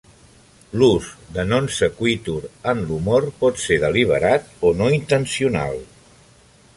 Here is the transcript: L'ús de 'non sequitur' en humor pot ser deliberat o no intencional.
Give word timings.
L'ús 0.81 1.09
de 1.35 1.43
'non 1.49 1.67
sequitur' 1.79 2.47
en 2.73 2.81
humor 2.95 3.27
pot 3.43 3.61
ser 3.65 3.77
deliberat 3.83 4.49
o 4.71 4.73
no 4.81 4.89
intencional. 4.97 5.79